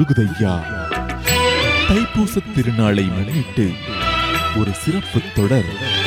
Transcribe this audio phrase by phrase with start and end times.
[0.00, 0.60] முருகுதையா?
[1.88, 3.72] தைப்பூச திருநாளை முன்னிட்டு
[4.56, 5.98] ஒரு சிறப்பு தொடர்.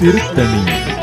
[0.00, 0.99] திருத்தணி.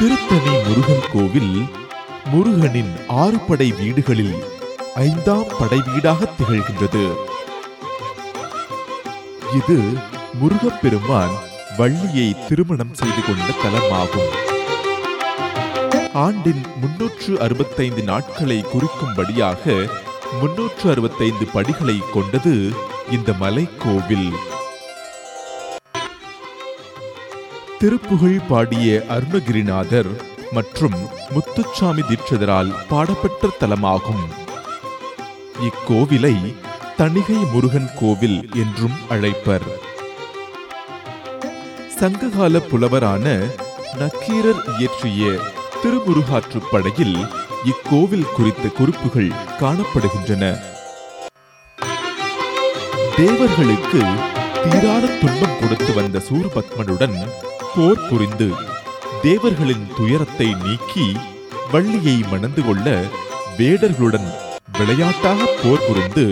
[0.00, 1.54] திருத்தணி முருகன் கோவில்
[2.32, 2.90] முருகனின்
[3.22, 4.36] ஆறு படை வீடுகளில்
[4.94, 7.02] ஐந்தாம் படை வீடாக திகழ்கின்றது.
[9.58, 9.78] இது
[10.40, 11.34] முருகப்பெருமான்
[11.78, 14.30] வள்ளியை திருமணம் செய்து கொண்ட தலமாகும்.
[16.26, 19.88] ஆண்டின் முன்னூற்று அறுபத்தைந்து நாட்களை குறிக்கும்படியாக
[20.40, 22.54] முன்னூற்று அறுபத்தைந்து படிகளை கொண்டது
[23.10, 24.30] இந்த மலைக்கோவில்.
[27.80, 30.08] திருப்புகழ் பாடிய அருணகிரிநாதர்
[30.52, 30.94] மற்றும்
[31.30, 34.24] முத்துச்சாமி தீட்சிதரால் பாடப்பெற்ற தலமாகும்.
[35.66, 36.54] இக்கோவிலை
[36.96, 39.68] தணிகை முருகன் கோவில் என்றும் அழைப்பர்.
[41.98, 43.26] சங்ககால புலவரான
[43.98, 45.30] நக்கீரர் இயற்றிய
[45.82, 47.28] திருமுருகாற்றுப்படையில்
[47.64, 50.44] இக்கோவில் குறித்த குறிப்புகள் காணப்படுகின்றன.
[53.16, 54.02] தேவர்களுக்கு
[54.70, 57.18] தீராத துன்பம் கொடுத்து வந்த சூரபத்மனுடன்
[57.74, 58.46] போர் புரிந்து
[59.22, 61.06] தேவர்களின் துயரத்தை நீக்கி
[61.72, 62.86] வள்ளியை மணந்து கொள்ள
[63.58, 64.28] வேடர்களுடன்
[64.78, 66.26] விளையாட்டாக போர் புரிந்து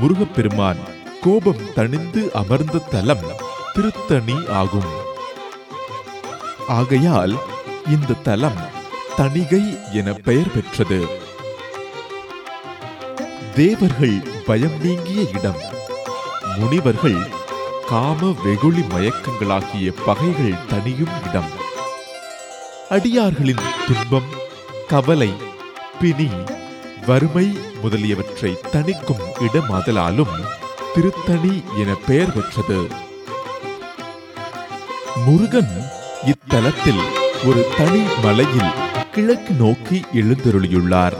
[0.00, 0.80] முருகப்பெருமான்
[1.20, 3.26] கோபம் தணிந்து அமர்ந்த தலம்
[3.74, 4.90] திருத்தணி ஆகும்.
[6.78, 7.34] ஆகையால்
[7.90, 8.60] இந்த தலம்
[9.16, 11.00] தணிகை என பெயர் பெற்றது.
[13.54, 15.62] தேவர்கள் பயம் நீங்கிய இடம்
[16.58, 17.20] முனிவர்கள்
[17.88, 21.50] காம வெகுளி மயக்கங்களாகிய பகைகள் தனியும் இடம்.
[22.90, 24.30] அடியார்களின் துன்பம்
[24.88, 25.32] கவலை
[26.00, 26.28] பிணி
[27.06, 30.34] வறுமை முதலியவற்றை தணிக்கும் இடமாதலாலும்
[30.94, 32.86] திருத்தணி என பெயர் பெற்றது.
[35.26, 35.90] முருகன்
[36.24, 37.02] இத்தலத்தில்
[37.46, 38.72] ஒரு தனி மலையில்
[39.12, 41.16] கிழக்கு நோக்கி எழுந்தருளியுள்ளார்.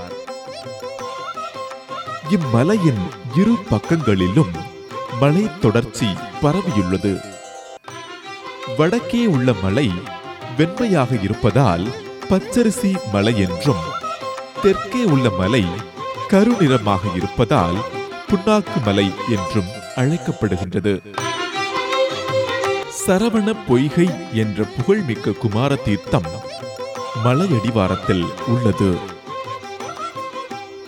[2.30, 3.02] இம்மலையின்
[3.34, 4.54] இரு பக்கங்களிலும்
[5.20, 6.06] மலை தொடர்ச்சி
[6.44, 7.24] பரவியுள்ளது.
[8.76, 9.90] வடக்கே உள்ள மலை
[10.58, 11.86] வெண்மையாக இருப்பதால்
[12.30, 13.82] பச்சரிசி மலை என்றும்
[14.62, 15.64] தெற்கே உள்ள மலை
[16.30, 17.76] கருநிறமாக இருப்பதால்
[18.28, 21.00] புண்ணாக்கு மலை என்றும் அழைக்கப்படுகின்றது.
[23.06, 26.26] சரவண பொய்கை என்ற புகழ்மிக்க குமார தீர்த்தம்
[27.24, 28.98] மலையடிவாரத்தில் உள்ளது.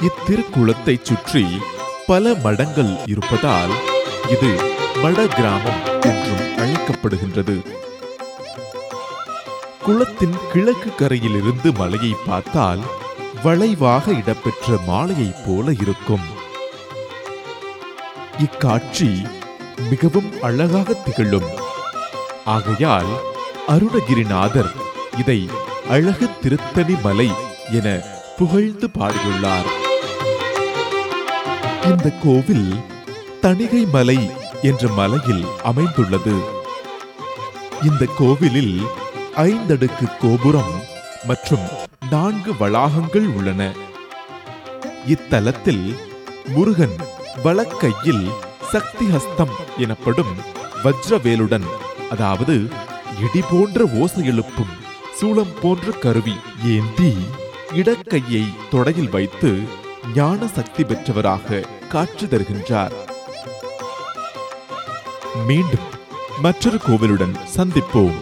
[0.02, 1.46] இத்திருக்குளத்தைச் சுற்றி
[2.06, 3.70] பல மடங்கள் இருப்பதால்
[4.28, 7.62] இது வட கிராமம் என்றும் அழைக்கப்படுகின்றது.
[9.82, 12.78] குளத்தின் கிழக்கு கரையிலிருந்து மலையை பார்த்தால்
[13.44, 16.26] வளைவாக இடம்பெற்ற மாலையைப் போல இருக்கும்.
[18.38, 19.26] இக்காட்சி
[19.90, 21.48] மிகவும் அழகாக திகழும்.
[22.44, 23.12] ஆகையால்
[23.68, 24.72] அருணகிரிநாதர்
[25.18, 25.48] இதை
[25.88, 27.30] அழகு திருத்தணி மலை
[27.72, 28.02] என
[28.36, 29.70] புகழ்ந்து பாடியுள்ளார்.
[31.84, 32.74] இந்த கோவில்
[33.40, 36.34] தணிகை மலை என்ற மலையில் அமைந்துள்ளது.
[37.82, 38.78] இந்த கோவிலில்
[39.34, 40.74] ஐந்தடுக்கு கோபுரம்
[41.26, 41.66] மற்றும்
[42.10, 43.72] நான்கு வளாகங்கள் உள்ளன.
[45.06, 45.96] இத்தலத்தில்
[46.48, 46.96] முருகன்
[47.44, 48.26] வலக்கையில்
[48.72, 50.34] சக்தி ஹஸ்தம் எனப்படும்
[50.84, 51.66] வஜ்ரவேலுடன்
[52.10, 52.56] அதாவது
[53.24, 54.74] இடி போன்ற ஓசை எழுப்பும்
[55.20, 57.12] சூளம் போன்ற கருவி ஏந்தி
[57.72, 59.50] இடக்கையை தொடையில் வைத்து
[60.14, 63.15] ஞான சக்தி பெற்றவராக காட்சி தருகின்றார்.
[65.44, 65.86] மீண்டும்
[66.42, 68.14] மற்றொரு கோவிலுடன் சந்திப்போம்.